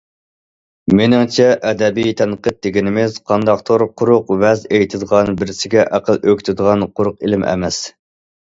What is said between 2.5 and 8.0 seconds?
دېگىنىمىز قانداقتۇر قۇرۇق ۋەز ئېيتىدىغان، بىرسىگە ئەقىل ئۆگىتىدىغان قۇرۇق ئىلىم ئەمەس.